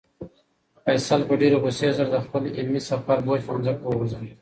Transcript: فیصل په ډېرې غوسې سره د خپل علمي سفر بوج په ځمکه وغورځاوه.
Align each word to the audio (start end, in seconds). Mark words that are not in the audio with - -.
فیصل 0.83 1.21
په 1.29 1.33
ډېرې 1.41 1.57
غوسې 1.63 1.89
سره 1.97 2.09
د 2.11 2.17
خپل 2.25 2.43
علمي 2.57 2.81
سفر 2.89 3.17
بوج 3.25 3.41
په 3.47 3.53
ځمکه 3.65 3.85
وغورځاوه. 3.85 4.33